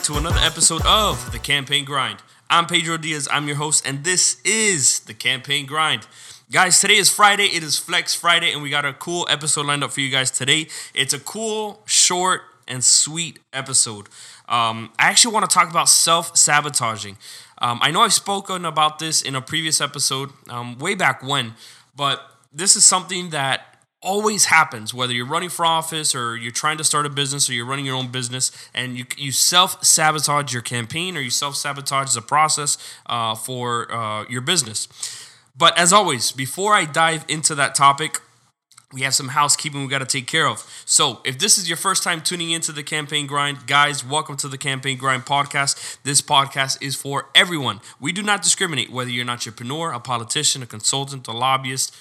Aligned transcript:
back 0.00 0.06
to 0.06 0.16
another 0.16 0.40
episode 0.40 0.80
of 0.86 1.30
The 1.30 1.38
Campaign 1.38 1.84
Grind. 1.84 2.22
I'm 2.48 2.64
Pedro 2.64 2.96
Diaz, 2.96 3.28
I'm 3.30 3.46
your 3.46 3.56
host, 3.56 3.86
and 3.86 4.02
this 4.02 4.40
is 4.46 5.00
The 5.00 5.12
Campaign 5.12 5.66
Grind. 5.66 6.06
Guys, 6.50 6.80
today 6.80 6.94
is 6.94 7.10
Friday. 7.10 7.44
It 7.44 7.62
is 7.62 7.76
Flex 7.76 8.14
Friday, 8.14 8.50
and 8.50 8.62
we 8.62 8.70
got 8.70 8.86
a 8.86 8.94
cool 8.94 9.26
episode 9.28 9.66
lined 9.66 9.84
up 9.84 9.90
for 9.90 10.00
you 10.00 10.08
guys 10.08 10.30
today. 10.30 10.68
It's 10.94 11.12
a 11.12 11.18
cool, 11.18 11.82
short, 11.84 12.40
and 12.66 12.82
sweet 12.82 13.40
episode. 13.52 14.08
Um, 14.48 14.90
I 14.98 15.08
actually 15.08 15.34
want 15.34 15.50
to 15.50 15.54
talk 15.54 15.68
about 15.68 15.90
self 15.90 16.34
sabotaging. 16.34 17.18
Um, 17.58 17.78
I 17.82 17.90
know 17.90 18.00
I've 18.00 18.14
spoken 18.14 18.64
about 18.64 19.00
this 19.00 19.20
in 19.20 19.34
a 19.34 19.42
previous 19.42 19.82
episode, 19.82 20.30
um, 20.48 20.78
way 20.78 20.94
back 20.94 21.22
when, 21.22 21.56
but 21.94 22.22
this 22.54 22.74
is 22.74 22.86
something 22.86 23.30
that 23.30 23.69
always 24.02 24.46
happens 24.46 24.94
whether 24.94 25.12
you're 25.12 25.26
running 25.26 25.50
for 25.50 25.66
office 25.66 26.14
or 26.14 26.36
you're 26.36 26.50
trying 26.50 26.78
to 26.78 26.84
start 26.84 27.04
a 27.04 27.10
business 27.10 27.50
or 27.50 27.52
you're 27.52 27.66
running 27.66 27.84
your 27.84 27.96
own 27.96 28.08
business 28.08 28.50
and 28.74 28.96
you, 28.96 29.04
you 29.16 29.30
self-sabotage 29.30 30.52
your 30.52 30.62
campaign 30.62 31.16
or 31.16 31.20
you 31.20 31.30
self-sabotage 31.30 32.14
the 32.14 32.22
process 32.22 32.78
uh, 33.06 33.34
for 33.34 33.92
uh, 33.92 34.24
your 34.28 34.40
business 34.40 34.88
but 35.56 35.76
as 35.78 35.92
always 35.92 36.32
before 36.32 36.74
i 36.74 36.86
dive 36.86 37.24
into 37.28 37.54
that 37.54 37.74
topic 37.74 38.20
we 38.92 39.02
have 39.02 39.14
some 39.14 39.28
housekeeping 39.28 39.82
we 39.82 39.88
got 39.88 39.98
to 40.00 40.04
take 40.04 40.26
care 40.26 40.48
of. 40.48 40.68
So, 40.84 41.20
if 41.24 41.38
this 41.38 41.58
is 41.58 41.68
your 41.68 41.76
first 41.76 42.02
time 42.02 42.20
tuning 42.20 42.50
into 42.50 42.72
the 42.72 42.82
Campaign 42.82 43.28
Grind, 43.28 43.68
guys, 43.68 44.04
welcome 44.04 44.36
to 44.38 44.48
the 44.48 44.58
Campaign 44.58 44.98
Grind 44.98 45.24
podcast. 45.26 45.98
This 46.02 46.20
podcast 46.20 46.82
is 46.82 46.96
for 46.96 47.28
everyone. 47.32 47.80
We 48.00 48.10
do 48.10 48.22
not 48.22 48.42
discriminate 48.42 48.90
whether 48.90 49.08
you're 49.08 49.22
an 49.22 49.30
entrepreneur, 49.30 49.92
a 49.92 50.00
politician, 50.00 50.62
a 50.64 50.66
consultant, 50.66 51.28
a 51.28 51.32
lobbyist, 51.32 51.94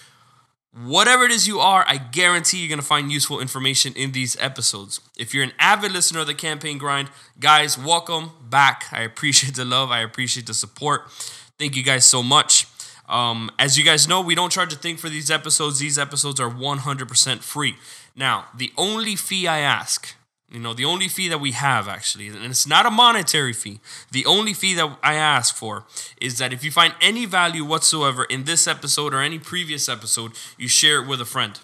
whatever 0.73 1.23
it 1.23 1.31
is 1.31 1.47
you 1.47 1.59
are, 1.59 1.83
I 1.87 1.97
guarantee 1.97 2.59
you're 2.59 2.69
going 2.69 2.79
to 2.79 2.85
find 2.85 3.11
useful 3.11 3.39
information 3.39 3.93
in 3.95 4.11
these 4.11 4.37
episodes. 4.39 5.01
If 5.17 5.33
you're 5.33 5.43
an 5.43 5.53
avid 5.59 5.91
listener 5.91 6.19
of 6.19 6.27
the 6.27 6.33
Campaign 6.33 6.77
Grind, 6.77 7.09
guys, 7.39 7.77
welcome 7.77 8.31
back. 8.49 8.85
I 8.91 9.01
appreciate 9.01 9.55
the 9.55 9.65
love, 9.65 9.91
I 9.91 10.01
appreciate 10.01 10.47
the 10.47 10.53
support. 10.53 11.09
Thank 11.57 11.75
you 11.75 11.83
guys 11.83 12.05
so 12.05 12.23
much. 12.23 12.67
Um, 13.07 13.49
as 13.57 13.77
you 13.77 13.83
guys 13.83 14.07
know, 14.07 14.21
we 14.21 14.35
don't 14.35 14.51
charge 14.51 14.71
a 14.71 14.75
thing 14.75 14.95
for 14.95 15.09
these 15.09 15.31
episodes. 15.31 15.79
These 15.79 15.97
episodes 15.97 16.39
are 16.39 16.49
100% 16.49 17.39
free. 17.39 17.75
Now, 18.15 18.45
the 18.55 18.71
only 18.77 19.15
fee 19.15 19.47
I 19.47 19.59
ask, 19.59 20.15
you 20.51 20.59
know, 20.59 20.73
the 20.73 20.85
only 20.85 21.07
fee 21.07 21.29
that 21.29 21.39
we 21.39 21.51
have 21.51 21.87
actually, 21.87 22.27
and 22.27 22.43
it's 22.45 22.65
not 22.65 22.85
a 22.85 22.91
monetary 22.91 23.53
fee, 23.53 23.79
the 24.11 24.25
only 24.25 24.53
fee 24.53 24.73
that 24.75 24.97
I 25.03 25.13
ask 25.13 25.55
for 25.55 25.85
is 26.19 26.37
that 26.39 26.51
if 26.53 26.63
you 26.63 26.71
find 26.71 26.93
any 27.01 27.25
value 27.25 27.63
whatsoever 27.63 28.23
in 28.23 28.45
this 28.45 28.67
episode 28.67 29.13
or 29.13 29.21
any 29.21 29.39
previous 29.39 29.87
episode, 29.87 30.31
you 30.57 30.67
share 30.67 31.01
it 31.01 31.07
with 31.07 31.21
a 31.21 31.25
friend. 31.25 31.59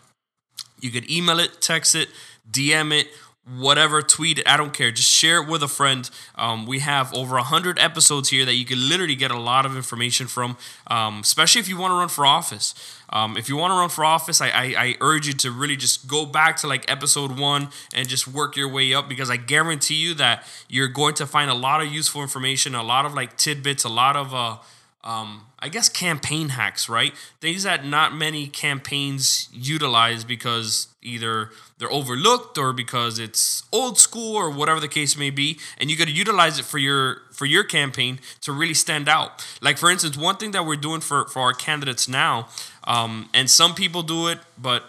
You 0.80 0.92
could 0.92 1.10
email 1.10 1.40
it, 1.40 1.62
text 1.62 1.96
it, 1.96 2.10
DM 2.50 2.94
it, 2.94 3.08
whatever, 3.46 4.02
tweet 4.02 4.42
I 4.48 4.58
don't 4.58 4.74
care. 4.74 4.92
Just 4.92 5.10
share 5.10 5.42
it 5.42 5.48
with 5.48 5.62
a 5.62 5.68
friend. 5.68 6.10
Um, 6.36 6.66
we 6.66 6.80
have 6.80 7.14
over 7.14 7.36
100 7.36 7.78
episodes 7.80 8.30
here 8.30 8.44
that 8.46 8.56
you 8.56 8.66
can 8.66 8.90
literally 8.90 9.16
get 9.16 9.32
a 9.32 9.40
lot 9.40 9.66
of 9.66 9.76
information 9.76 10.28
from, 10.28 10.58
um, 10.88 11.20
especially 11.20 11.62
if 11.62 11.70
you 11.70 11.78
want 11.78 11.92
to 11.92 11.96
run 11.96 12.10
for 12.10 12.26
office. 12.26 12.74
Um, 13.10 13.38
if 13.38 13.48
you 13.48 13.56
want 13.56 13.72
to 13.72 13.76
run 13.76 13.90
for 13.90 14.04
office, 14.04 14.42
I, 14.42 14.48
I, 14.48 14.76
I, 14.78 14.96
urge 15.00 15.28
you 15.28 15.34
to 15.34 15.52
really 15.52 15.76
just 15.76 16.08
go 16.08 16.26
back 16.26 16.58
to 16.58 16.68
like 16.68 16.90
episode 16.92 17.38
one 17.38 17.70
and 17.94 18.10
just 18.10 18.28
work 18.28 18.58
your 18.58 18.68
way 18.68 18.96
up 18.96 19.08
because 19.08 19.30
I 19.30 19.38
guarantee 19.38 19.96
you 19.96 20.16
that 20.16 20.44
you're 20.68 20.88
going 20.88 21.14
to 21.16 21.28
find 21.28 21.52
a 21.52 21.54
lot 21.54 21.82
of 21.82 21.88
useful 21.94 22.24
information, 22.24 22.74
a 22.74 22.82
lot 22.82 23.06
of 23.06 23.14
like 23.14 23.38
tidbits, 23.38 23.84
a 23.84 23.90
lot 23.90 24.16
of, 24.16 24.34
uh, 24.34 24.58
um, 25.06 25.46
I 25.60 25.70
guess, 25.70 25.88
campaign 25.88 26.50
hacks, 26.50 26.90
right? 26.90 27.14
Things 27.40 27.64
that 27.64 27.86
not 27.86 28.16
many 28.16 28.48
campaigns 28.48 29.48
utilize 29.54 30.24
because 30.24 30.88
either 31.04 31.52
they're 31.78 31.92
overlooked 31.92 32.58
or 32.58 32.74
because 32.74 33.20
it's 33.20 33.64
old 33.72 34.00
school 34.00 34.36
or 34.36 34.50
whatever 34.50 34.80
the 34.80 34.88
case 34.88 35.16
may 35.16 35.30
be 35.30 35.60
and 35.78 35.92
you 35.92 35.98
got 35.98 36.08
to 36.08 36.14
utilize 36.14 36.58
it 36.58 36.66
for 36.66 36.80
your 36.80 37.22
for 37.32 37.46
your 37.46 37.64
campaign 37.64 38.20
to 38.42 38.52
really 38.52 38.74
stand 38.74 39.08
out 39.08 39.46
like 39.62 39.78
for 39.78 39.92
instance 39.92 40.18
one 40.18 40.38
thing 40.38 40.52
that 40.52 40.66
we're 40.66 40.76
doing 40.76 41.02
for 41.02 41.26
for 41.28 41.42
our 41.42 41.54
candidates 41.54 42.08
now 42.08 42.48
um, 42.86 43.30
and 43.34 43.50
some 43.50 43.76
people 43.76 44.02
do 44.02 44.28
it 44.28 44.40
but 44.58 44.84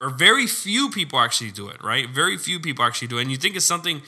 or 0.00 0.10
very 0.10 0.46
few 0.46 0.90
people 0.90 1.18
actually 1.18 1.50
do 1.50 1.68
it 1.68 1.82
right 1.82 2.08
very 2.08 2.36
few 2.36 2.58
people 2.58 2.84
actually 2.84 3.08
do 3.08 3.18
it 3.18 3.22
and 3.22 3.30
you 3.30 3.36
think 3.36 3.54
it's 3.54 3.64
something 3.64 4.02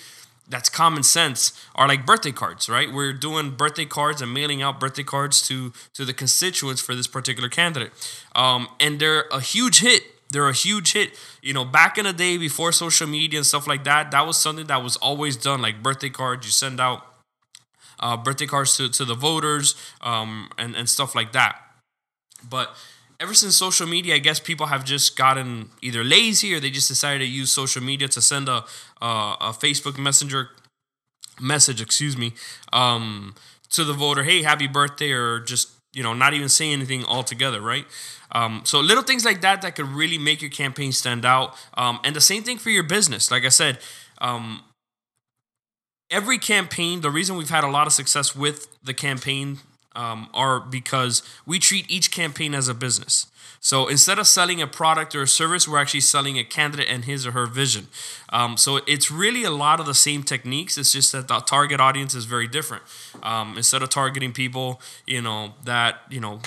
that's 0.49 0.69
common 0.69 1.03
sense 1.03 1.53
are 1.75 1.89
like 1.89 2.05
birthday 2.05 2.33
cards 2.33 2.69
right 2.69 2.93
we're 2.93 3.13
doing 3.13 3.51
birthday 3.51 3.87
cards 3.87 4.21
and 4.21 4.33
mailing 4.33 4.61
out 4.63 4.79
birthday 4.79 5.03
cards 5.03 5.47
to 5.47 5.73
to 5.93 6.05
the 6.05 6.13
constituents 6.13 6.81
for 6.81 6.95
this 6.95 7.07
particular 7.07 7.49
candidate 7.49 7.93
um, 8.35 8.69
and 8.79 9.01
they're 9.01 9.25
a 9.33 9.41
huge 9.41 9.81
hit 9.81 10.03
they're 10.35 10.49
a 10.49 10.53
huge 10.53 10.93
hit. 10.93 11.19
You 11.43 11.55
know, 11.55 11.65
back 11.65 11.97
in 11.97 12.05
the 12.05 12.13
day 12.13 12.37
before 12.37 12.73
social 12.73 13.07
media 13.07 13.39
and 13.39 13.47
stuff 13.47 13.67
like 13.67 13.85
that, 13.85 14.11
that 14.11 14.27
was 14.27 14.37
something 14.37 14.67
that 14.67 14.83
was 14.83 14.97
always 14.97 15.37
done, 15.37 15.63
like 15.63 15.83
birthday 15.83 16.11
cards. 16.11 16.45
You 16.45 16.53
send 16.53 16.81
out 16.81 17.07
uh, 18.01 18.17
birthday 18.17 18.47
cards 18.47 18.77
to, 18.77 18.89
to 18.89 19.05
the 19.05 19.15
voters 19.15 19.77
um, 20.01 20.51
and, 20.59 20.75
and 20.75 20.89
stuff 20.89 21.15
like 21.15 21.33
that. 21.33 21.57
But 22.49 22.75
ever 23.25 23.33
since 23.33 23.57
social 23.57 23.87
media, 23.87 24.15
I 24.17 24.19
guess 24.19 24.39
people 24.39 24.67
have 24.67 24.85
just 24.85 25.17
gotten 25.17 25.71
either 25.81 26.05
lazy 26.05 26.55
or 26.55 26.61
they 26.61 26.69
just 26.69 26.89
decided 26.89 27.21
to 27.21 27.27
use 27.27 27.51
social 27.51 27.83
media 27.83 28.07
to 28.09 28.21
send 28.21 28.51
a, 28.51 28.65
a, 29.01 29.37
a 29.41 29.51
Facebook 29.65 29.97
Messenger 29.99 30.51
message, 31.41 31.81
excuse 31.81 32.19
me, 32.19 32.35
um, 32.75 33.35
to 33.71 33.83
the 33.83 33.95
voter, 33.95 34.25
hey, 34.25 34.43
happy 34.43 34.67
birthday, 34.67 35.11
or 35.11 35.41
just, 35.41 35.71
you 35.95 36.03
know, 36.03 36.13
not 36.13 36.35
even 36.35 36.51
say 36.51 36.71
anything 36.71 37.03
altogether, 37.07 37.63
right? 37.63 37.87
Um, 38.33 38.61
so 38.65 38.81
little 38.81 39.03
things 39.03 39.25
like 39.25 39.41
that 39.41 39.63
that 39.63 39.75
could 39.75 39.89
really 39.89 40.19
make 40.19 40.43
your 40.43 40.51
campaign 40.51 40.93
stand 40.93 41.25
out. 41.25 41.57
Um, 41.79 42.01
and 42.05 42.15
the 42.15 42.21
same 42.21 42.43
thing 42.43 42.59
for 42.59 42.69
your 42.69 42.83
business. 42.83 43.31
Like 43.31 43.47
I 43.47 43.49
said, 43.49 43.79
um, 44.19 44.65
every 46.11 46.37
campaign, 46.37 47.01
the 47.01 47.11
reason 47.11 47.37
we've 47.37 47.49
had 47.49 47.65
a 47.65 47.71
lot 47.71 47.87
of 47.87 47.95
success 47.95 48.37
with 48.37 48.69
the 48.83 48.93
campaign 48.93 49.61
um, 49.95 50.29
are 50.35 50.61
because 50.61 51.23
we 51.47 51.59
treat 51.59 51.91
each 51.91 52.11
campaign 52.11 52.55
as 52.55 52.69
a 52.69 52.75
business. 52.75 53.27
So 53.65 53.89
instead 53.89 54.19
of 54.19 54.27
selling 54.27 54.61
a 54.61 54.67
product 54.67 55.15
or 55.15 55.23
a 55.23 55.27
service, 55.27 55.67
we're 55.67 55.79
actually 55.79 56.01
selling 56.01 56.39
a 56.39 56.45
candidate 56.45 56.87
and 56.87 57.07
his 57.07 57.27
or 57.27 57.31
her 57.31 57.47
vision. 57.47 57.89
Um, 58.29 58.59
so 58.59 58.81
it's 58.87 59.11
really 59.11 59.43
a 59.43 59.51
lot 59.51 59.81
of 59.81 59.87
the 59.87 59.95
same 59.95 60.23
techniques. 60.23 60.77
It's 60.77 60.93
just 60.93 61.13
that 61.13 61.29
the 61.29 61.41
target 61.41 61.81
audience 61.81 62.15
is 62.15 62.27
very 62.27 62.47
different. 62.47 62.83
Um, 63.23 63.57
instead 63.57 63.83
of 63.83 63.89
targeting 63.89 64.33
people, 64.33 64.83
you 65.07 65.23
know, 65.23 65.55
that 65.65 66.01
you 66.11 66.21
know 66.21 66.41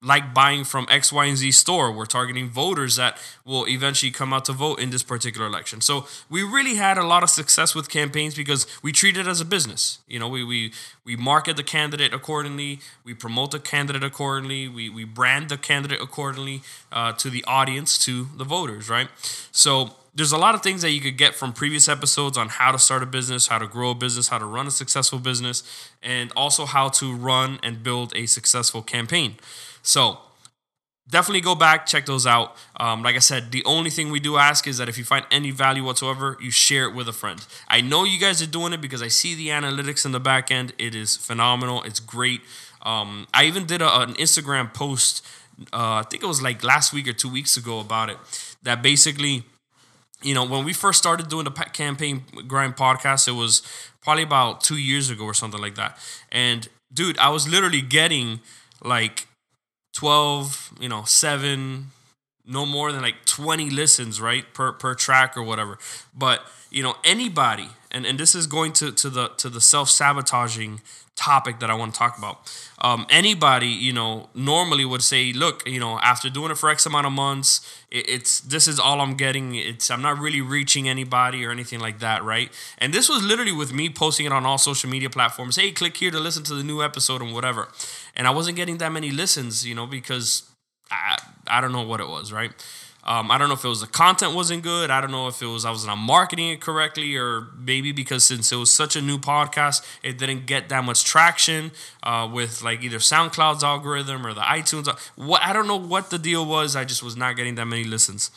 like 0.00 0.32
buying 0.32 0.62
from 0.62 0.86
X, 0.88 1.12
Y, 1.12 1.24
and 1.24 1.36
Z 1.36 1.50
store. 1.52 1.90
We're 1.90 2.06
targeting 2.06 2.48
voters 2.48 2.96
that 2.96 3.18
will 3.44 3.66
eventually 3.66 4.12
come 4.12 4.32
out 4.32 4.44
to 4.44 4.52
vote 4.52 4.78
in 4.78 4.90
this 4.90 5.02
particular 5.02 5.46
election. 5.46 5.80
So 5.80 6.06
we 6.30 6.42
really 6.42 6.76
had 6.76 6.98
a 6.98 7.04
lot 7.04 7.22
of 7.22 7.30
success 7.30 7.74
with 7.74 7.88
campaigns 7.88 8.34
because 8.34 8.66
we 8.82 8.92
treat 8.92 9.16
it 9.16 9.26
as 9.26 9.40
a 9.40 9.44
business. 9.44 9.98
You 10.06 10.20
know, 10.20 10.28
we 10.28 10.44
we 10.44 10.72
we 11.04 11.16
market 11.16 11.56
the 11.56 11.64
candidate 11.64 12.14
accordingly, 12.14 12.80
we 13.04 13.14
promote 13.14 13.50
the 13.50 13.58
candidate 13.58 14.04
accordingly, 14.04 14.68
we 14.68 14.88
we 14.88 15.04
brand 15.04 15.48
the 15.48 15.58
candidate 15.58 16.00
accordingly 16.00 16.62
uh, 16.92 17.12
to 17.14 17.28
the 17.28 17.44
audience, 17.46 17.98
to 17.98 18.28
the 18.36 18.44
voters, 18.44 18.88
right? 18.88 19.08
So 19.50 19.96
there's 20.18 20.32
a 20.32 20.36
lot 20.36 20.56
of 20.56 20.62
things 20.64 20.82
that 20.82 20.90
you 20.90 21.00
could 21.00 21.16
get 21.16 21.36
from 21.36 21.52
previous 21.52 21.88
episodes 21.88 22.36
on 22.36 22.48
how 22.48 22.72
to 22.72 22.78
start 22.78 23.04
a 23.04 23.06
business, 23.06 23.46
how 23.46 23.58
to 23.58 23.68
grow 23.68 23.90
a 23.90 23.94
business, 23.94 24.26
how 24.26 24.38
to 24.38 24.44
run 24.44 24.66
a 24.66 24.70
successful 24.72 25.20
business, 25.20 25.62
and 26.02 26.32
also 26.34 26.66
how 26.66 26.88
to 26.88 27.14
run 27.14 27.60
and 27.62 27.84
build 27.84 28.12
a 28.16 28.26
successful 28.26 28.82
campaign. 28.82 29.36
So 29.80 30.18
definitely 31.08 31.42
go 31.42 31.54
back, 31.54 31.86
check 31.86 32.04
those 32.06 32.26
out. 32.26 32.56
Um, 32.80 33.04
like 33.04 33.14
I 33.14 33.20
said, 33.20 33.52
the 33.52 33.64
only 33.64 33.90
thing 33.90 34.10
we 34.10 34.18
do 34.18 34.38
ask 34.38 34.66
is 34.66 34.78
that 34.78 34.88
if 34.88 34.98
you 34.98 35.04
find 35.04 35.24
any 35.30 35.52
value 35.52 35.84
whatsoever, 35.84 36.36
you 36.40 36.50
share 36.50 36.88
it 36.88 36.96
with 36.96 37.06
a 37.06 37.12
friend. 37.12 37.46
I 37.68 37.80
know 37.80 38.02
you 38.02 38.18
guys 38.18 38.42
are 38.42 38.46
doing 38.46 38.72
it 38.72 38.80
because 38.80 39.02
I 39.02 39.08
see 39.08 39.36
the 39.36 39.50
analytics 39.50 40.04
in 40.04 40.10
the 40.10 40.18
back 40.18 40.50
end. 40.50 40.72
It 40.78 40.96
is 40.96 41.16
phenomenal. 41.16 41.84
It's 41.84 42.00
great. 42.00 42.40
Um, 42.82 43.28
I 43.32 43.44
even 43.44 43.66
did 43.66 43.82
a, 43.82 44.00
an 44.00 44.14
Instagram 44.14 44.74
post, 44.74 45.24
uh, 45.72 46.02
I 46.02 46.04
think 46.10 46.24
it 46.24 46.26
was 46.26 46.42
like 46.42 46.64
last 46.64 46.92
week 46.92 47.06
or 47.06 47.12
two 47.12 47.30
weeks 47.30 47.56
ago 47.56 47.78
about 47.78 48.10
it, 48.10 48.18
that 48.64 48.82
basically, 48.82 49.44
you 50.22 50.34
know, 50.34 50.44
when 50.44 50.64
we 50.64 50.72
first 50.72 50.98
started 50.98 51.28
doing 51.28 51.44
the 51.44 51.50
campaign 51.50 52.24
grind 52.46 52.76
podcast, 52.76 53.28
it 53.28 53.32
was 53.32 53.62
probably 54.02 54.22
about 54.24 54.60
two 54.60 54.76
years 54.76 55.10
ago 55.10 55.24
or 55.24 55.34
something 55.34 55.60
like 55.60 55.76
that. 55.76 55.98
And 56.32 56.68
dude, 56.92 57.18
I 57.18 57.28
was 57.30 57.48
literally 57.48 57.82
getting 57.82 58.40
like 58.82 59.26
12, 59.94 60.74
you 60.80 60.88
know, 60.88 61.04
7, 61.04 61.86
no 62.48 62.64
more 62.64 62.90
than 62.92 63.02
like 63.02 63.24
20 63.26 63.70
listens, 63.70 64.20
right? 64.20 64.52
Per 64.54 64.72
per 64.72 64.94
track 64.94 65.36
or 65.36 65.42
whatever. 65.42 65.78
But, 66.16 66.42
you 66.70 66.82
know, 66.82 66.96
anybody, 67.04 67.68
and, 67.90 68.06
and 68.06 68.18
this 68.18 68.34
is 68.34 68.46
going 68.46 68.72
to, 68.74 68.90
to 68.92 69.10
the 69.10 69.28
to 69.36 69.48
the 69.48 69.60
self-sabotaging 69.60 70.80
topic 71.18 71.58
that 71.58 71.68
I 71.68 71.74
want 71.74 71.92
to 71.92 71.98
talk 71.98 72.16
about. 72.16 72.50
Um, 72.80 73.04
anybody, 73.10 73.66
you 73.66 73.92
know, 73.92 74.28
normally 74.34 74.84
would 74.84 75.02
say, 75.02 75.32
look, 75.32 75.68
you 75.68 75.80
know, 75.80 75.98
after 75.98 76.30
doing 76.30 76.52
it 76.52 76.58
for 76.58 76.70
X 76.70 76.86
amount 76.86 77.06
of 77.06 77.12
months, 77.12 77.60
it, 77.90 78.08
it's 78.08 78.40
this 78.40 78.68
is 78.68 78.78
all 78.78 79.00
I'm 79.00 79.14
getting. 79.14 79.54
It's 79.56 79.90
I'm 79.90 80.00
not 80.00 80.18
really 80.18 80.40
reaching 80.40 80.88
anybody 80.88 81.44
or 81.44 81.50
anything 81.50 81.80
like 81.80 81.98
that, 81.98 82.22
right? 82.22 82.50
And 82.78 82.94
this 82.94 83.08
was 83.08 83.22
literally 83.22 83.52
with 83.52 83.72
me 83.72 83.90
posting 83.90 84.26
it 84.26 84.32
on 84.32 84.46
all 84.46 84.58
social 84.58 84.88
media 84.88 85.10
platforms. 85.10 85.56
Hey, 85.56 85.72
click 85.72 85.96
here 85.96 86.10
to 86.12 86.20
listen 86.20 86.44
to 86.44 86.54
the 86.54 86.64
new 86.64 86.82
episode 86.82 87.20
and 87.20 87.34
whatever. 87.34 87.68
And 88.16 88.26
I 88.26 88.30
wasn't 88.30 88.56
getting 88.56 88.78
that 88.78 88.92
many 88.92 89.10
listens, 89.10 89.66
you 89.66 89.74
know, 89.74 89.86
because 89.86 90.48
I 90.90 91.18
I 91.50 91.60
don't 91.60 91.72
know 91.72 91.82
what 91.82 92.00
it 92.00 92.08
was, 92.08 92.32
right? 92.32 92.52
Um, 93.08 93.30
I 93.30 93.38
don't 93.38 93.48
know 93.48 93.54
if 93.54 93.64
it 93.64 93.68
was 93.68 93.80
the 93.80 93.86
content 93.86 94.34
wasn't 94.34 94.62
good. 94.62 94.90
I 94.90 95.00
don't 95.00 95.10
know 95.10 95.28
if 95.28 95.40
it 95.40 95.46
was 95.46 95.64
I 95.64 95.70
was 95.70 95.86
not 95.86 95.96
marketing 95.96 96.50
it 96.50 96.60
correctly, 96.60 97.16
or 97.16 97.46
maybe 97.56 97.90
because 97.90 98.26
since 98.26 98.52
it 98.52 98.56
was 98.56 98.70
such 98.70 98.96
a 98.96 99.00
new 99.00 99.16
podcast, 99.16 99.82
it 100.02 100.18
didn't 100.18 100.46
get 100.46 100.68
that 100.68 100.84
much 100.84 101.04
traction 101.04 101.70
uh, 102.02 102.28
with 102.30 102.62
like 102.62 102.82
either 102.82 102.98
SoundCloud's 102.98 103.64
algorithm 103.64 104.26
or 104.26 104.34
the 104.34 104.42
iTunes. 104.42 104.88
What 105.16 105.42
I 105.42 105.54
don't 105.54 105.66
know 105.66 105.78
what 105.78 106.10
the 106.10 106.18
deal 106.18 106.44
was. 106.44 106.76
I 106.76 106.84
just 106.84 107.02
was 107.02 107.16
not 107.16 107.36
getting 107.36 107.54
that 107.54 107.64
many 107.64 107.84
listens. 107.84 108.30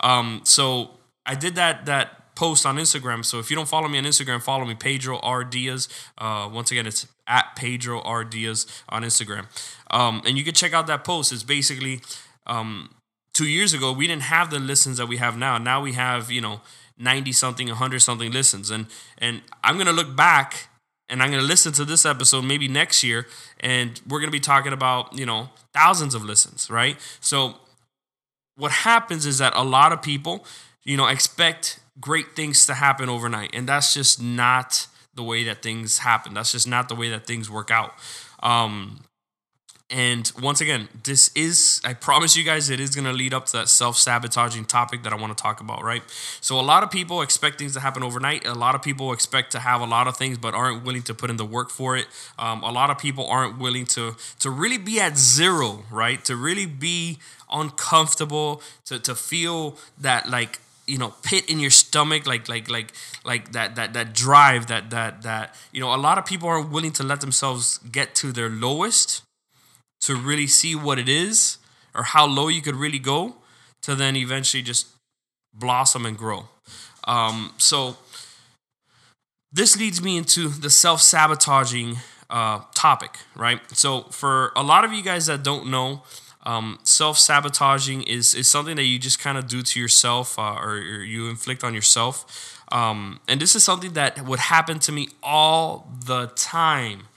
Um, 0.00 0.42
so 0.44 0.98
I 1.24 1.34
did 1.34 1.54
that 1.54 1.86
that 1.86 2.34
post 2.34 2.66
on 2.66 2.76
Instagram. 2.76 3.24
So 3.24 3.38
if 3.38 3.50
you 3.50 3.56
don't 3.56 3.68
follow 3.68 3.88
me 3.88 3.96
on 3.96 4.04
Instagram, 4.04 4.42
follow 4.42 4.66
me 4.66 4.74
Pedro 4.74 5.20
R 5.20 5.42
Diaz. 5.42 5.88
Uh, 6.18 6.50
once 6.52 6.70
again, 6.70 6.86
it's 6.86 7.06
at 7.26 7.56
Pedro 7.56 8.02
R 8.02 8.24
Diaz 8.24 8.66
on 8.90 9.04
Instagram, 9.04 9.46
um, 9.90 10.20
and 10.26 10.36
you 10.36 10.44
can 10.44 10.54
check 10.54 10.74
out 10.74 10.86
that 10.88 11.02
post. 11.02 11.32
It's 11.32 11.42
basically 11.42 12.02
um, 12.48 12.90
two 13.32 13.46
years 13.46 13.72
ago 13.72 13.92
we 13.92 14.06
didn't 14.06 14.22
have 14.22 14.50
the 14.50 14.58
listens 14.58 14.98
that 14.98 15.06
we 15.06 15.18
have 15.18 15.36
now. 15.36 15.58
Now 15.58 15.80
we 15.80 15.92
have 15.92 16.30
you 16.30 16.40
know 16.40 16.60
ninety 16.98 17.32
something, 17.32 17.68
hundred 17.68 18.00
something 18.00 18.32
listens, 18.32 18.70
and 18.70 18.86
and 19.18 19.42
I'm 19.62 19.78
gonna 19.78 19.92
look 19.92 20.16
back 20.16 20.68
and 21.08 21.22
I'm 21.22 21.30
gonna 21.30 21.42
listen 21.42 21.72
to 21.74 21.84
this 21.84 22.04
episode 22.04 22.44
maybe 22.44 22.68
next 22.68 23.02
year, 23.02 23.26
and 23.60 24.00
we're 24.08 24.20
gonna 24.20 24.32
be 24.32 24.40
talking 24.40 24.72
about 24.72 25.16
you 25.16 25.26
know 25.26 25.50
thousands 25.72 26.14
of 26.14 26.24
listens, 26.24 26.70
right? 26.70 26.96
So 27.20 27.54
what 28.56 28.72
happens 28.72 29.24
is 29.24 29.38
that 29.38 29.52
a 29.54 29.62
lot 29.62 29.92
of 29.92 30.02
people 30.02 30.44
you 30.84 30.96
know 30.96 31.06
expect 31.06 31.80
great 32.00 32.34
things 32.36 32.66
to 32.66 32.74
happen 32.74 33.08
overnight, 33.08 33.50
and 33.54 33.68
that's 33.68 33.94
just 33.94 34.22
not 34.22 34.86
the 35.14 35.22
way 35.22 35.44
that 35.44 35.62
things 35.62 35.98
happen. 35.98 36.34
That's 36.34 36.52
just 36.52 36.68
not 36.68 36.88
the 36.88 36.94
way 36.94 37.10
that 37.10 37.26
things 37.26 37.50
work 37.50 37.70
out. 37.70 37.92
Um, 38.42 39.00
and 39.90 40.30
once 40.42 40.60
again, 40.60 40.86
this 41.02 41.30
is, 41.34 41.80
I 41.82 41.94
promise 41.94 42.36
you 42.36 42.44
guys, 42.44 42.68
it 42.68 42.78
is 42.78 42.94
going 42.94 43.06
to 43.06 43.12
lead 43.12 43.32
up 43.32 43.46
to 43.46 43.52
that 43.52 43.70
self 43.70 43.96
sabotaging 43.96 44.66
topic 44.66 45.02
that 45.04 45.14
I 45.14 45.16
want 45.16 45.36
to 45.36 45.42
talk 45.42 45.62
about, 45.62 45.82
right? 45.82 46.02
So, 46.42 46.60
a 46.60 46.62
lot 46.62 46.82
of 46.82 46.90
people 46.90 47.22
expect 47.22 47.58
things 47.58 47.72
to 47.72 47.80
happen 47.80 48.02
overnight. 48.02 48.46
A 48.46 48.52
lot 48.52 48.74
of 48.74 48.82
people 48.82 49.14
expect 49.14 49.52
to 49.52 49.60
have 49.60 49.80
a 49.80 49.86
lot 49.86 50.06
of 50.06 50.14
things, 50.18 50.36
but 50.36 50.52
aren't 50.52 50.84
willing 50.84 51.02
to 51.04 51.14
put 51.14 51.30
in 51.30 51.38
the 51.38 51.44
work 51.44 51.70
for 51.70 51.96
it. 51.96 52.06
Um, 52.38 52.62
a 52.62 52.70
lot 52.70 52.90
of 52.90 52.98
people 52.98 53.26
aren't 53.28 53.58
willing 53.58 53.86
to, 53.86 54.14
to 54.40 54.50
really 54.50 54.76
be 54.76 55.00
at 55.00 55.16
zero, 55.16 55.84
right? 55.90 56.22
To 56.26 56.36
really 56.36 56.66
be 56.66 57.18
uncomfortable, 57.50 58.60
to, 58.84 58.98
to 58.98 59.14
feel 59.14 59.78
that, 59.96 60.28
like, 60.28 60.60
you 60.86 60.96
know 60.96 61.12
pit 61.22 61.44
in 61.50 61.60
your 61.60 61.70
stomach 61.70 62.26
like 62.26 62.48
like 62.48 62.70
like 62.70 62.94
like 63.22 63.52
that 63.52 63.76
that 63.76 63.92
that 63.92 64.14
drive 64.14 64.68
that 64.68 64.88
that 64.88 65.20
that 65.20 65.54
you 65.70 65.80
know 65.80 65.94
a 65.94 66.00
lot 66.00 66.16
of 66.16 66.24
people 66.24 66.48
are 66.48 66.62
willing 66.62 66.92
to 66.92 67.02
let 67.02 67.20
themselves 67.20 67.76
get 67.92 68.14
to 68.14 68.32
their 68.32 68.48
lowest 68.48 69.20
to 70.00 70.16
really 70.16 70.46
see 70.46 70.74
what 70.74 70.98
it 70.98 71.08
is 71.08 71.58
or 71.94 72.02
how 72.02 72.26
low 72.26 72.48
you 72.48 72.62
could 72.62 72.76
really 72.76 72.98
go 72.98 73.36
to 73.82 73.94
then 73.94 74.16
eventually 74.16 74.62
just 74.62 74.86
blossom 75.54 76.06
and 76.06 76.16
grow 76.16 76.48
um, 77.04 77.52
so 77.58 77.96
this 79.52 79.78
leads 79.78 80.02
me 80.02 80.16
into 80.16 80.48
the 80.48 80.70
self-sabotaging 80.70 81.96
uh, 82.30 82.60
topic 82.74 83.18
right 83.34 83.60
so 83.72 84.02
for 84.10 84.52
a 84.54 84.62
lot 84.62 84.84
of 84.84 84.92
you 84.92 85.02
guys 85.02 85.26
that 85.26 85.42
don't 85.42 85.66
know 85.66 86.02
um, 86.48 86.78
Self 86.82 87.18
sabotaging 87.18 88.04
is, 88.04 88.34
is 88.34 88.48
something 88.50 88.76
that 88.76 88.84
you 88.84 88.98
just 88.98 89.18
kind 89.18 89.36
of 89.36 89.48
do 89.48 89.62
to 89.62 89.78
yourself 89.80 90.38
uh, 90.38 90.54
or, 90.54 90.76
or, 90.76 91.02
you 91.02 91.28
inflict 91.28 91.62
on 91.62 91.74
yourself. 91.74 92.64
Um, 92.72 93.20
and 93.28 93.38
this 93.38 93.54
is 93.54 93.64
something 93.64 93.92
that 93.92 94.24
would 94.24 94.38
happen 94.38 94.78
to 94.80 94.92
me 94.92 95.08
all 95.22 95.90
the 96.06 96.28
time. 96.36 97.08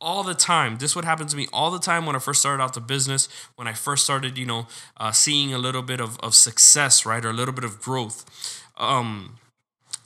All 0.00 0.22
the 0.22 0.34
time. 0.34 0.76
This 0.76 0.94
would 0.94 1.04
happen 1.04 1.26
to 1.26 1.36
me 1.36 1.46
all 1.52 1.70
the 1.70 1.78
time 1.78 2.04
when 2.04 2.14
I 2.14 2.18
first 2.18 2.40
started 2.40 2.62
out 2.62 2.74
the 2.74 2.80
business, 2.80 3.28
when 3.56 3.66
I 3.66 3.72
first 3.72 4.04
started, 4.04 4.36
you 4.36 4.46
know, 4.46 4.66
uh, 4.98 5.12
seeing 5.12 5.54
a 5.54 5.58
little 5.58 5.82
bit 5.82 6.00
of, 6.00 6.18
of 6.20 6.34
success, 6.34 7.06
right? 7.06 7.24
Or 7.24 7.30
a 7.30 7.32
little 7.32 7.54
bit 7.54 7.64
of 7.64 7.80
growth. 7.80 8.24
Um, 8.76 9.38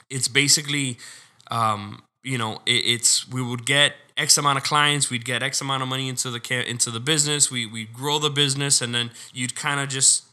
it's 0.08 0.28
basically, 0.28 0.98
um, 1.50 2.02
you 2.22 2.38
know, 2.38 2.60
it, 2.66 2.84
it's, 2.86 3.28
we 3.28 3.42
would 3.42 3.66
get 3.66 3.94
X 4.16 4.36
amount 4.36 4.58
of 4.58 4.64
clients, 4.64 5.10
we'd 5.10 5.24
get 5.24 5.42
X 5.42 5.60
amount 5.60 5.82
of 5.82 5.88
money 5.88 6.08
into 6.08 6.30
the 6.30 6.64
into 6.68 6.90
the 6.90 7.00
business, 7.00 7.50
we 7.50 7.64
we 7.64 7.84
grow 7.86 8.18
the 8.18 8.28
business, 8.28 8.82
and 8.82 8.94
then 8.94 9.10
you'd 9.32 9.56
kind 9.56 9.80
of 9.80 9.88
just 9.88 10.24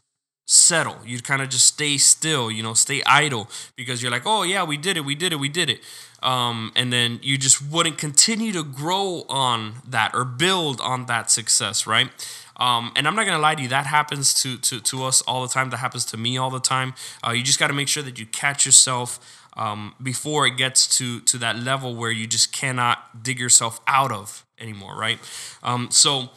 settle. 0.50 0.96
You'd 1.04 1.24
kind 1.24 1.42
of 1.42 1.50
just 1.50 1.66
stay 1.66 1.98
still, 1.98 2.50
you 2.50 2.62
know, 2.62 2.72
stay 2.72 3.02
idle 3.04 3.50
because 3.76 4.02
you're 4.02 4.10
like, 4.10 4.22
oh 4.24 4.44
yeah, 4.44 4.64
we 4.64 4.78
did 4.78 4.96
it, 4.96 5.04
we 5.04 5.14
did 5.14 5.30
it, 5.30 5.36
we 5.36 5.50
did 5.50 5.68
it, 5.68 5.80
um, 6.22 6.72
and 6.74 6.90
then 6.90 7.20
you 7.22 7.36
just 7.36 7.60
wouldn't 7.60 7.98
continue 7.98 8.50
to 8.52 8.64
grow 8.64 9.26
on 9.28 9.74
that 9.86 10.12
or 10.14 10.24
build 10.24 10.80
on 10.80 11.04
that 11.04 11.30
success, 11.30 11.86
right? 11.86 12.08
Um, 12.56 12.92
and 12.96 13.06
I'm 13.06 13.14
not 13.14 13.26
gonna 13.26 13.38
lie 13.38 13.56
to 13.56 13.62
you, 13.62 13.68
that 13.68 13.84
happens 13.86 14.42
to 14.42 14.56
to 14.56 14.80
to 14.80 15.04
us 15.04 15.20
all 15.22 15.42
the 15.42 15.52
time. 15.52 15.68
That 15.68 15.76
happens 15.76 16.06
to 16.06 16.16
me 16.16 16.38
all 16.38 16.50
the 16.50 16.60
time. 16.60 16.94
Uh, 17.24 17.32
you 17.32 17.42
just 17.42 17.58
got 17.58 17.68
to 17.68 17.74
make 17.74 17.88
sure 17.88 18.02
that 18.02 18.18
you 18.18 18.24
catch 18.24 18.64
yourself 18.64 19.20
um, 19.54 19.94
before 20.02 20.46
it 20.46 20.56
gets 20.56 20.96
to 20.96 21.20
to 21.20 21.36
that 21.38 21.58
level 21.58 21.94
where 21.94 22.10
you 22.10 22.26
just 22.26 22.52
cannot 22.52 23.22
dig 23.22 23.38
yourself 23.38 23.80
out 23.86 24.10
of 24.10 24.46
anymore, 24.58 24.96
right? 24.96 25.18
Um, 25.62 25.90
so 25.90 26.30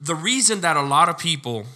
the 0.00 0.14
reason 0.14 0.62
that 0.62 0.76
a 0.78 0.82
lot 0.82 1.10
of 1.10 1.18
people 1.18 1.66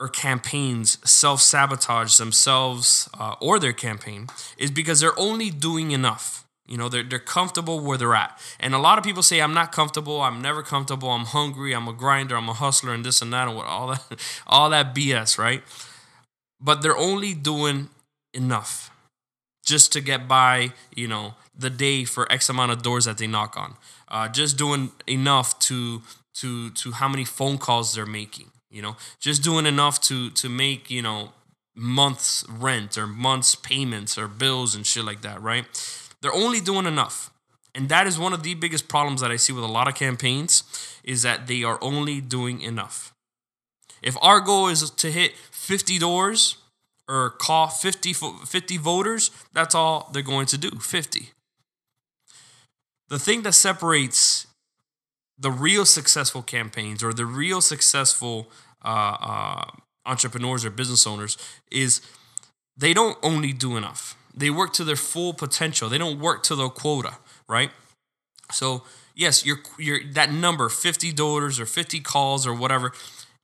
or 0.00 0.08
campaigns 0.08 0.98
self 1.08 1.40
sabotage 1.40 2.16
themselves 2.18 3.08
uh, 3.18 3.34
or 3.40 3.58
their 3.58 3.72
campaign 3.72 4.26
is 4.58 4.70
because 4.70 5.00
they're 5.00 5.18
only 5.18 5.50
doing 5.50 5.92
enough. 5.92 6.44
You 6.66 6.78
know, 6.78 6.88
they're, 6.88 7.02
they're 7.02 7.18
comfortable 7.18 7.80
where 7.80 7.98
they're 7.98 8.14
at. 8.14 8.40
And 8.58 8.74
a 8.74 8.78
lot 8.78 8.96
of 8.96 9.04
people 9.04 9.22
say, 9.22 9.40
I'm 9.40 9.52
not 9.52 9.70
comfortable. 9.70 10.22
I'm 10.22 10.40
never 10.40 10.62
comfortable. 10.62 11.10
I'm 11.10 11.26
hungry. 11.26 11.74
I'm 11.74 11.86
a 11.88 11.92
grinder. 11.92 12.36
I'm 12.36 12.48
a 12.48 12.54
hustler 12.54 12.94
and 12.94 13.04
this 13.04 13.20
and 13.20 13.32
that 13.34 13.48
and 13.48 13.56
what, 13.56 13.66
all 13.66 13.88
that, 13.88 14.02
all 14.46 14.70
that 14.70 14.94
BS, 14.94 15.38
right? 15.38 15.62
But 16.60 16.80
they're 16.80 16.96
only 16.96 17.34
doing 17.34 17.90
enough 18.32 18.90
just 19.64 19.92
to 19.92 20.00
get 20.00 20.26
by, 20.26 20.72
you 20.94 21.06
know, 21.06 21.34
the 21.56 21.70
day 21.70 22.04
for 22.04 22.30
X 22.32 22.48
amount 22.48 22.72
of 22.72 22.82
doors 22.82 23.04
that 23.04 23.18
they 23.18 23.26
knock 23.26 23.56
on. 23.56 23.76
Uh, 24.08 24.28
just 24.28 24.56
doing 24.56 24.92
enough 25.06 25.58
to 25.60 26.02
to 26.34 26.70
to 26.70 26.92
how 26.92 27.08
many 27.08 27.24
phone 27.24 27.58
calls 27.58 27.94
they're 27.94 28.06
making. 28.06 28.50
You 28.74 28.82
know, 28.82 28.96
just 29.20 29.42
doing 29.42 29.66
enough 29.66 30.00
to 30.02 30.30
to 30.30 30.48
make 30.48 30.90
you 30.90 31.02
know 31.02 31.32
months 31.74 32.44
rent 32.48 32.98
or 32.98 33.06
months 33.06 33.54
payments 33.54 34.18
or 34.18 34.28
bills 34.28 34.74
and 34.74 34.86
shit 34.86 35.04
like 35.04 35.22
that. 35.22 35.40
Right? 35.40 35.64
They're 36.20 36.34
only 36.34 36.60
doing 36.60 36.86
enough. 36.86 37.30
And 37.76 37.88
that 37.88 38.06
is 38.06 38.18
one 38.18 38.32
of 38.32 38.42
the 38.44 38.54
biggest 38.54 38.88
problems 38.88 39.20
that 39.20 39.32
I 39.32 39.36
see 39.36 39.52
with 39.52 39.64
a 39.64 39.68
lot 39.68 39.88
of 39.88 39.94
campaigns 39.94 40.62
is 41.02 41.22
that 41.22 41.48
they 41.48 41.64
are 41.64 41.78
only 41.82 42.20
doing 42.20 42.60
enough. 42.60 43.12
If 44.00 44.16
our 44.22 44.40
goal 44.40 44.68
is 44.68 44.90
to 44.90 45.10
hit 45.10 45.32
50 45.50 45.98
doors, 45.98 46.56
or 47.08 47.30
call 47.30 47.68
50, 47.68 48.12
50 48.12 48.76
voters, 48.78 49.30
that's 49.52 49.74
all 49.74 50.10
they're 50.12 50.22
going 50.22 50.46
to 50.46 50.58
do 50.58 50.70
50. 50.70 51.30
The 53.08 53.18
thing 53.18 53.42
that 53.42 53.52
separates 53.52 54.33
the 55.38 55.50
real 55.50 55.84
successful 55.84 56.42
campaigns 56.42 57.02
or 57.02 57.12
the 57.12 57.26
real 57.26 57.60
successful 57.60 58.48
uh, 58.84 59.16
uh, 59.20 59.64
entrepreneurs 60.06 60.64
or 60.64 60.70
business 60.70 61.06
owners 61.06 61.36
is 61.70 62.00
they 62.76 62.94
don't 62.94 63.18
only 63.22 63.52
do 63.52 63.76
enough. 63.76 64.16
They 64.36 64.50
work 64.50 64.72
to 64.74 64.84
their 64.84 64.96
full 64.96 65.32
potential. 65.32 65.88
They 65.88 65.98
don't 65.98 66.18
work 66.18 66.42
to 66.44 66.56
their 66.56 66.68
quota, 66.68 67.18
right? 67.48 67.70
So 68.52 68.82
yes, 69.14 69.46
your 69.46 69.58
your 69.78 70.00
that 70.12 70.32
number, 70.32 70.68
50 70.68 71.12
dollars 71.12 71.60
or 71.60 71.66
50 71.66 72.00
calls 72.00 72.46
or 72.46 72.54
whatever, 72.54 72.92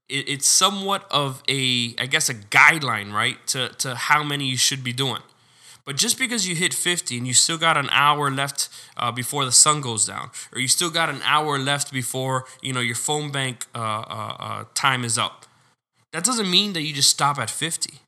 it, 0.09 0.28
it's 0.28 0.47
somewhat 0.47 1.06
of 1.11 1.42
a, 1.49 1.94
I 1.99 2.06
guess, 2.06 2.28
a 2.28 2.35
guideline, 2.35 3.12
right, 3.12 3.44
to, 3.49 3.70
to 3.78 3.94
how 3.94 4.23
many 4.23 4.47
you 4.47 4.56
should 4.56 4.85
be 4.85 4.92
doing. 4.92 5.23
But 5.85 5.97
just 5.97 6.19
because 6.19 6.47
you 6.47 6.55
hit 6.55 6.75
50 6.75 7.19
and 7.19 7.27
you 7.27 7.35
still 7.35 7.59
got 7.59 7.77
an 7.77 7.89
hour 7.91 8.31
left 8.31 8.69
uh, 8.97 9.11
before 9.11 9.45
the 9.45 9.53
sun 9.53 9.81
goes 9.81 10.05
down, 10.05 10.31
or 10.53 10.61
you 10.61 10.69
still 10.69 10.91
got 10.91 11.09
an 11.09 11.21
hour 11.25 11.59
left 11.59 11.93
before 11.93 12.45
you 12.63 12.73
know 12.73 12.81
your 12.81 12.95
phone 12.95 13.31
bank 13.31 13.67
uh, 13.75 13.79
uh, 13.79 14.37
uh 14.39 14.65
time 14.75 15.05
is 15.05 15.19
up, 15.19 15.47
that 16.13 16.25
doesn't 16.25 16.51
mean 16.51 16.73
that 16.75 16.83
you 16.83 16.93
just 16.93 17.11
stop 17.11 17.39
at 17.39 17.51
50. 17.51 17.99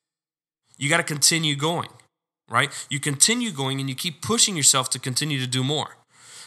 You 0.76 0.88
got 0.88 0.98
to 0.98 1.02
continue 1.02 1.54
going, 1.54 1.90
right? 2.48 2.70
You 2.90 3.00
continue 3.00 3.50
going 3.52 3.80
and 3.80 3.88
you 3.88 3.94
keep 3.94 4.22
pushing 4.22 4.56
yourself 4.56 4.90
to 4.90 4.98
continue 4.98 5.38
to 5.40 5.46
do 5.46 5.62
more. 5.62 5.96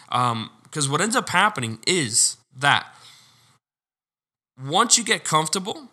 Because 0.09 0.85
um, 0.85 0.91
what 0.91 1.01
ends 1.01 1.15
up 1.15 1.29
happening 1.29 1.79
is 1.87 2.37
that 2.55 2.87
once 4.61 4.97
you 4.97 5.03
get 5.03 5.23
comfortable, 5.23 5.89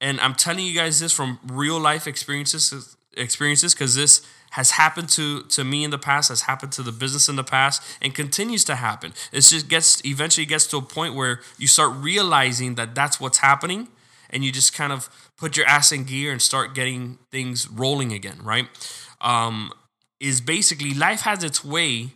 and 0.00 0.20
I'm 0.20 0.34
telling 0.34 0.66
you 0.66 0.74
guys 0.74 1.00
this 1.00 1.12
from 1.12 1.38
real 1.46 1.78
life 1.78 2.06
experiences 2.06 2.96
experiences 3.16 3.74
because 3.74 3.94
this 3.94 4.26
has 4.50 4.72
happened 4.72 5.08
to 5.08 5.42
to 5.44 5.64
me 5.64 5.84
in 5.84 5.90
the 5.90 5.98
past 5.98 6.28
has 6.28 6.42
happened 6.42 6.72
to 6.72 6.82
the 6.82 6.92
business 6.92 7.28
in 7.28 7.36
the 7.36 7.44
past 7.44 7.82
and 8.00 8.14
continues 8.14 8.64
to 8.64 8.74
happen 8.74 9.12
it 9.32 9.40
just 9.40 9.68
gets 9.68 10.04
eventually 10.04 10.46
gets 10.46 10.66
to 10.66 10.76
a 10.76 10.82
point 10.82 11.14
where 11.14 11.40
you 11.58 11.66
start 11.66 11.92
realizing 11.96 12.74
that 12.74 12.94
that's 12.94 13.20
what's 13.20 13.38
happening 13.38 13.88
and 14.30 14.44
you 14.44 14.52
just 14.52 14.74
kind 14.74 14.92
of 14.92 15.10
put 15.36 15.56
your 15.56 15.66
ass 15.66 15.92
in 15.92 16.04
gear 16.04 16.32
and 16.32 16.40
start 16.40 16.74
getting 16.74 17.18
things 17.30 17.68
rolling 17.68 18.12
again 18.12 18.38
right 18.42 18.68
um, 19.20 19.72
is 20.20 20.40
basically 20.40 20.94
life 20.94 21.22
has 21.22 21.42
its 21.42 21.64
way 21.64 22.12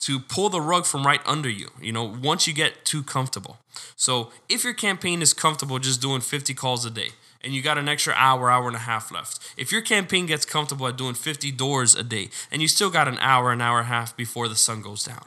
to 0.00 0.20
pull 0.20 0.48
the 0.48 0.60
rug 0.60 0.84
from 0.84 1.06
right 1.06 1.20
under 1.24 1.48
you, 1.48 1.70
you 1.80 1.92
know, 1.92 2.04
once 2.04 2.46
you 2.46 2.52
get 2.52 2.84
too 2.84 3.02
comfortable. 3.02 3.58
So 3.96 4.30
if 4.48 4.62
your 4.62 4.74
campaign 4.74 5.22
is 5.22 5.32
comfortable 5.32 5.78
just 5.78 6.02
doing 6.02 6.20
50 6.20 6.54
calls 6.54 6.84
a 6.84 6.90
day, 6.90 7.10
and 7.46 7.54
you 7.54 7.62
got 7.62 7.78
an 7.78 7.88
extra 7.88 8.12
hour, 8.16 8.50
hour 8.50 8.66
and 8.66 8.74
a 8.74 8.80
half 8.80 9.12
left. 9.12 9.38
If 9.56 9.70
your 9.70 9.80
campaign 9.80 10.26
gets 10.26 10.44
comfortable 10.44 10.88
at 10.88 10.96
doing 10.96 11.14
50 11.14 11.52
doors 11.52 11.94
a 11.94 12.02
day 12.02 12.28
and 12.50 12.60
you 12.60 12.66
still 12.66 12.90
got 12.90 13.06
an 13.06 13.18
hour, 13.20 13.52
an 13.52 13.60
hour 13.60 13.78
and 13.78 13.86
a 13.86 13.88
half 13.88 14.16
before 14.16 14.48
the 14.48 14.56
sun 14.56 14.82
goes 14.82 15.04
down, 15.04 15.24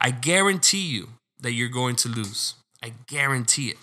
I 0.00 0.10
guarantee 0.10 0.88
you 0.88 1.10
that 1.40 1.52
you're 1.52 1.68
going 1.68 1.94
to 1.96 2.08
lose. 2.08 2.56
I 2.82 2.92
guarantee 3.06 3.68
it. 3.68 3.76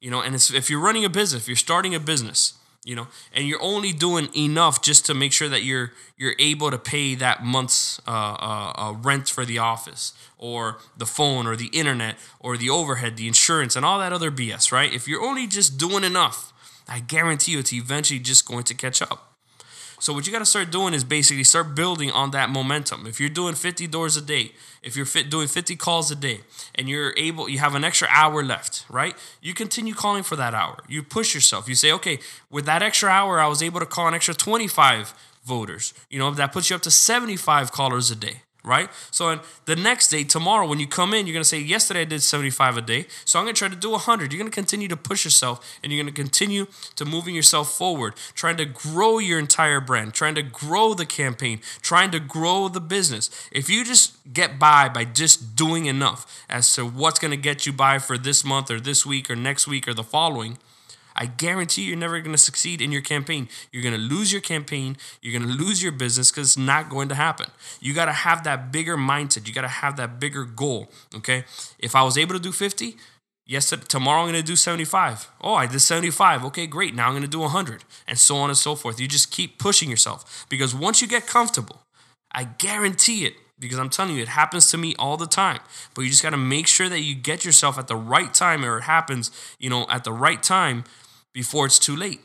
You 0.00 0.10
know, 0.10 0.20
and 0.20 0.34
if 0.34 0.68
you're 0.68 0.80
running 0.80 1.04
a 1.04 1.08
business, 1.08 1.42
if 1.42 1.48
you're 1.48 1.56
starting 1.56 1.94
a 1.94 2.00
business, 2.00 2.54
you 2.84 2.96
know, 2.96 3.06
and 3.32 3.46
you're 3.46 3.62
only 3.62 3.92
doing 3.92 4.28
enough 4.34 4.82
just 4.82 5.06
to 5.06 5.14
make 5.14 5.32
sure 5.32 5.48
that 5.48 5.62
you're 5.62 5.92
you're 6.16 6.34
able 6.40 6.72
to 6.72 6.78
pay 6.78 7.14
that 7.14 7.44
month's 7.44 8.00
uh, 8.08 8.10
uh, 8.10 8.72
uh, 8.74 8.92
rent 8.94 9.28
for 9.28 9.44
the 9.44 9.58
office 9.58 10.12
or 10.38 10.78
the 10.96 11.06
phone 11.06 11.46
or 11.46 11.54
the 11.54 11.68
internet 11.68 12.16
or 12.40 12.56
the 12.56 12.70
overhead, 12.70 13.16
the 13.16 13.28
insurance, 13.28 13.76
and 13.76 13.84
all 13.84 13.98
that 14.00 14.12
other 14.12 14.30
BS, 14.32 14.72
right? 14.72 14.92
If 14.92 15.06
you're 15.06 15.22
only 15.22 15.46
just 15.46 15.78
doing 15.78 16.02
enough 16.02 16.52
I 16.90 16.98
guarantee 16.98 17.52
you 17.52 17.60
it's 17.60 17.72
eventually 17.72 18.18
just 18.18 18.46
going 18.46 18.64
to 18.64 18.74
catch 18.74 19.00
up. 19.00 19.30
So 20.00 20.14
what 20.14 20.26
you 20.26 20.32
got 20.32 20.38
to 20.38 20.46
start 20.46 20.72
doing 20.72 20.94
is 20.94 21.04
basically 21.04 21.44
start 21.44 21.74
building 21.74 22.10
on 22.10 22.30
that 22.30 22.48
momentum. 22.48 23.06
If 23.06 23.20
you're 23.20 23.28
doing 23.28 23.54
50 23.54 23.86
doors 23.86 24.16
a 24.16 24.22
day, 24.22 24.52
if 24.82 24.96
you're 24.96 25.04
fit 25.06 25.30
doing 25.30 25.46
50 25.46 25.76
calls 25.76 26.10
a 26.10 26.16
day 26.16 26.40
and 26.74 26.88
you're 26.88 27.12
able 27.18 27.50
you 27.50 27.58
have 27.58 27.74
an 27.74 27.84
extra 27.84 28.08
hour 28.10 28.42
left, 28.42 28.86
right? 28.88 29.14
You 29.42 29.52
continue 29.52 29.92
calling 29.92 30.22
for 30.22 30.36
that 30.36 30.54
hour. 30.54 30.82
You 30.88 31.02
push 31.02 31.34
yourself. 31.34 31.68
You 31.68 31.74
say, 31.74 31.92
"Okay, 31.92 32.18
with 32.50 32.64
that 32.64 32.82
extra 32.82 33.10
hour 33.10 33.40
I 33.40 33.46
was 33.46 33.62
able 33.62 33.78
to 33.80 33.86
call 33.86 34.08
an 34.08 34.14
extra 34.14 34.34
25 34.34 35.12
voters." 35.44 35.92
You 36.08 36.18
know, 36.18 36.30
that 36.30 36.50
puts 36.50 36.70
you 36.70 36.76
up 36.76 36.82
to 36.82 36.90
75 36.90 37.70
callers 37.70 38.10
a 38.10 38.16
day 38.16 38.42
right? 38.64 38.90
So 39.10 39.40
the 39.64 39.76
next 39.76 40.08
day, 40.08 40.24
tomorrow, 40.24 40.66
when 40.66 40.80
you 40.80 40.86
come 40.86 41.14
in, 41.14 41.26
you're 41.26 41.34
gonna 41.34 41.44
say, 41.44 41.58
"Yesterday 41.58 42.02
I 42.02 42.04
did 42.04 42.22
75 42.22 42.76
a 42.76 42.80
day, 42.80 43.06
so 43.24 43.38
I'm 43.38 43.44
gonna 43.44 43.54
try 43.54 43.68
to 43.68 43.76
do 43.76 43.94
100." 43.94 44.32
You're 44.32 44.38
gonna 44.38 44.50
continue 44.50 44.88
to 44.88 44.96
push 44.96 45.24
yourself, 45.24 45.64
and 45.82 45.92
you're 45.92 46.02
gonna 46.02 46.12
continue 46.12 46.66
to 46.96 47.04
moving 47.04 47.34
yourself 47.34 47.76
forward, 47.76 48.14
trying 48.34 48.56
to 48.58 48.64
grow 48.64 49.18
your 49.18 49.38
entire 49.38 49.80
brand, 49.80 50.14
trying 50.14 50.34
to 50.34 50.42
grow 50.42 50.94
the 50.94 51.06
campaign, 51.06 51.60
trying 51.82 52.10
to 52.10 52.20
grow 52.20 52.68
the 52.68 52.80
business. 52.80 53.30
If 53.50 53.68
you 53.70 53.84
just 53.84 54.12
get 54.32 54.58
by 54.58 54.88
by 54.88 55.04
just 55.04 55.56
doing 55.56 55.86
enough 55.86 56.26
as 56.48 56.72
to 56.74 56.84
what's 56.84 57.18
gonna 57.18 57.36
get 57.36 57.66
you 57.66 57.72
by 57.72 57.98
for 57.98 58.18
this 58.18 58.44
month 58.44 58.70
or 58.70 58.80
this 58.80 59.06
week 59.06 59.30
or 59.30 59.36
next 59.36 59.66
week 59.66 59.88
or 59.88 59.94
the 59.94 60.04
following 60.04 60.58
I 61.20 61.26
guarantee 61.26 61.82
you're 61.82 61.98
never 61.98 62.18
going 62.20 62.32
to 62.32 62.38
succeed 62.38 62.80
in 62.80 62.90
your 62.90 63.02
campaign. 63.02 63.50
You're 63.70 63.82
going 63.82 63.94
to 63.94 64.00
lose 64.00 64.32
your 64.32 64.40
campaign. 64.40 64.96
You're 65.20 65.38
going 65.38 65.48
to 65.50 65.54
lose 65.62 65.82
your 65.82 65.92
business 65.92 66.30
because 66.30 66.48
it's 66.48 66.56
not 66.56 66.88
going 66.88 67.10
to 67.10 67.14
happen. 67.14 67.48
You 67.78 67.92
got 67.92 68.06
to 68.06 68.12
have 68.12 68.42
that 68.44 68.72
bigger 68.72 68.96
mindset. 68.96 69.46
You 69.46 69.52
got 69.52 69.60
to 69.60 69.68
have 69.68 69.96
that 69.98 70.18
bigger 70.18 70.46
goal. 70.46 70.90
Okay. 71.14 71.44
If 71.78 71.94
I 71.94 72.02
was 72.04 72.16
able 72.16 72.34
to 72.36 72.40
do 72.40 72.52
50, 72.52 72.96
yes, 73.46 73.68
tomorrow 73.68 74.22
I'm 74.22 74.30
going 74.30 74.40
to 74.40 74.42
do 74.42 74.56
75. 74.56 75.30
Oh, 75.42 75.52
I 75.52 75.66
did 75.66 75.80
75. 75.80 76.42
Okay, 76.46 76.66
great. 76.66 76.94
Now 76.94 77.08
I'm 77.08 77.12
going 77.12 77.22
to 77.22 77.28
do 77.28 77.40
100 77.40 77.84
and 78.08 78.18
so 78.18 78.36
on 78.36 78.48
and 78.48 78.56
so 78.56 78.74
forth. 78.74 78.98
You 78.98 79.06
just 79.06 79.30
keep 79.30 79.58
pushing 79.58 79.90
yourself 79.90 80.46
because 80.48 80.74
once 80.74 81.02
you 81.02 81.06
get 81.06 81.26
comfortable, 81.26 81.82
I 82.32 82.44
guarantee 82.44 83.26
it 83.26 83.34
because 83.58 83.78
I'm 83.78 83.90
telling 83.90 84.16
you, 84.16 84.22
it 84.22 84.28
happens 84.28 84.70
to 84.70 84.78
me 84.78 84.94
all 84.98 85.18
the 85.18 85.26
time. 85.26 85.60
But 85.94 86.02
you 86.02 86.08
just 86.08 86.22
got 86.22 86.30
to 86.30 86.38
make 86.38 86.66
sure 86.66 86.88
that 86.88 87.00
you 87.00 87.14
get 87.14 87.44
yourself 87.44 87.78
at 87.78 87.88
the 87.88 87.96
right 87.96 88.32
time 88.32 88.64
or 88.64 88.78
it 88.78 88.84
happens, 88.84 89.30
you 89.58 89.68
know, 89.68 89.86
at 89.90 90.04
the 90.04 90.12
right 90.12 90.42
time 90.42 90.84
before 91.32 91.66
it's 91.66 91.78
too 91.78 91.96
late. 91.96 92.20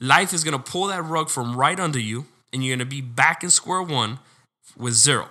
Life 0.00 0.32
is 0.32 0.44
going 0.44 0.56
to 0.56 0.70
pull 0.70 0.86
that 0.86 1.02
rug 1.02 1.28
from 1.28 1.56
right 1.56 1.78
under 1.78 1.98
you, 1.98 2.26
and 2.52 2.64
you're 2.64 2.76
going 2.76 2.86
to 2.88 2.94
be 2.94 3.00
back 3.00 3.42
in 3.42 3.50
square 3.50 3.82
one 3.82 4.20
with 4.76 4.94
zero. 4.94 5.28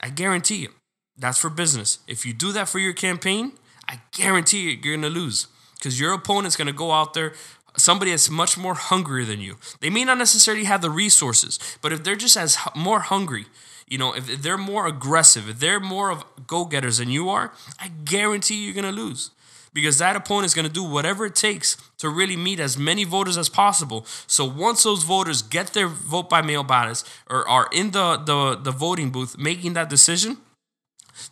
I 0.00 0.10
guarantee 0.10 0.56
you. 0.56 0.70
That's 1.16 1.38
for 1.38 1.50
business. 1.50 1.98
If 2.06 2.24
you 2.24 2.32
do 2.32 2.52
that 2.52 2.68
for 2.68 2.78
your 2.78 2.92
campaign, 2.92 3.52
I 3.88 4.00
guarantee 4.12 4.62
you 4.62 4.70
you're 4.70 4.96
going 4.96 5.12
to 5.12 5.20
lose 5.20 5.48
because 5.74 5.98
your 5.98 6.12
opponent's 6.12 6.56
going 6.56 6.66
to 6.66 6.72
go 6.72 6.92
out 6.92 7.14
there 7.14 7.32
somebody 7.76 8.10
that's 8.10 8.30
much 8.30 8.58
more 8.58 8.74
hungrier 8.74 9.24
than 9.24 9.40
you. 9.40 9.56
They 9.80 9.90
may 9.90 10.04
not 10.04 10.18
necessarily 10.18 10.64
have 10.64 10.82
the 10.82 10.90
resources, 10.90 11.58
but 11.80 11.92
if 11.92 12.02
they're 12.04 12.16
just 12.16 12.36
as 12.36 12.56
more 12.74 13.00
hungry, 13.00 13.46
you 13.88 13.98
know, 13.98 14.14
if 14.14 14.42
they're 14.42 14.58
more 14.58 14.86
aggressive, 14.86 15.48
if 15.48 15.60
they're 15.60 15.80
more 15.80 16.10
of 16.10 16.24
go-getters 16.46 16.98
than 16.98 17.08
you 17.08 17.30
are, 17.30 17.52
I 17.80 17.88
guarantee 17.88 18.64
you're 18.64 18.74
going 18.74 18.84
to 18.84 19.00
lose 19.00 19.30
because 19.72 19.98
that 19.98 20.16
opponent 20.16 20.46
is 20.46 20.54
going 20.54 20.66
to 20.66 20.72
do 20.72 20.82
whatever 20.82 21.26
it 21.26 21.34
takes 21.34 21.76
to 21.98 22.08
really 22.08 22.36
meet 22.36 22.60
as 22.60 22.78
many 22.78 23.04
voters 23.04 23.36
as 23.36 23.48
possible. 23.48 24.06
So 24.26 24.44
once 24.44 24.82
those 24.82 25.02
voters 25.02 25.42
get 25.42 25.68
their 25.68 25.88
vote 25.88 26.28
by 26.28 26.42
mail 26.42 26.62
ballots 26.62 27.04
or 27.28 27.48
are 27.48 27.68
in 27.72 27.90
the, 27.92 28.16
the, 28.16 28.56
the 28.56 28.70
voting 28.70 29.10
booth 29.10 29.38
making 29.38 29.74
that 29.74 29.88
decision, 29.88 30.38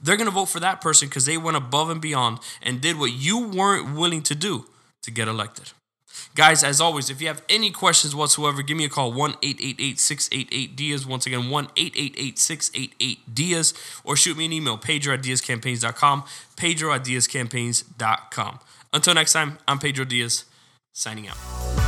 they're 0.03 0.17
going 0.17 0.29
to 0.29 0.35
vote 0.35 0.47
for 0.47 0.61
that 0.61 0.81
person 0.81 1.09
because 1.09 1.27
they 1.27 1.37
went 1.37 1.57
above 1.57 1.91
and 1.91 2.01
beyond 2.01 2.39
and 2.63 2.81
did 2.81 2.99
what 2.99 3.13
you 3.13 3.39
weren't 3.39 3.95
willing 3.97 4.23
to 4.23 4.35
do 4.35 4.67
to 5.03 5.11
get 5.11 5.29
elected. 5.29 5.73
Guys, 6.35 6.63
as 6.63 6.81
always, 6.81 7.11
if 7.11 7.21
you 7.21 7.29
have 7.29 7.43
any 7.49 7.71
questions 7.71 8.15
whatsoever, 8.15 8.63
give 8.63 8.77
me 8.77 8.85
a 8.85 8.89
call 8.89 9.13
1 9.13 9.37
888 9.43 9.99
688 9.99 10.77
Diaz. 10.77 11.07
Once 11.07 11.27
again, 11.27 11.51
1 11.51 11.65
888 11.77 12.39
688 12.39 13.35
Diaz. 13.35 13.75
Or 14.05 14.17
shoot 14.17 14.37
me 14.37 14.45
an 14.47 14.53
email, 14.53 14.79
pedro 14.79 15.15
at 15.15 15.23
diazcampaigns.com, 15.23 16.25
pedro 16.57 16.93
at 16.93 17.05
diazcampaigns.com. 17.05 18.61
Until 18.93 19.15
next 19.15 19.33
time, 19.33 19.59
I'm 19.69 19.79
Pedro 19.79 20.05
Diaz, 20.05 20.45
signing 20.93 21.29
out. 21.29 21.86